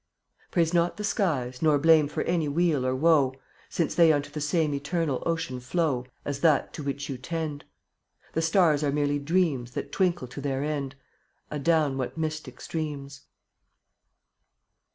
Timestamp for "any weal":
2.23-2.87